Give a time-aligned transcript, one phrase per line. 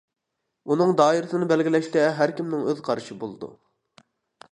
[0.69, 3.51] ئۇنىڭ دائىرىسىنى بەلگىلەشتە ھەر كىمنىڭ ئۆز قارىشى بولىدۇ.